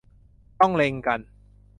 [0.59, 1.19] ต้องเล็งกัน